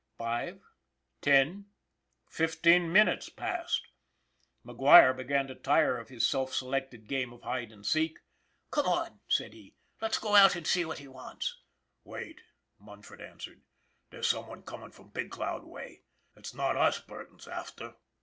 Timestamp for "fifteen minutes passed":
2.27-3.83